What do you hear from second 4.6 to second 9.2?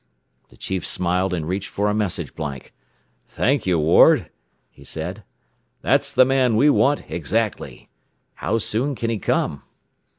he said. "That's the man we want exactly. How soon can he